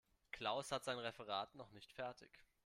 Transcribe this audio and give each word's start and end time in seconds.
Klaus 0.31 0.71
hat 0.71 0.83
sein 0.83 0.97
Referat 0.97 1.53
noch 1.53 1.69
nicht 1.73 1.93
fertig. 1.93 2.31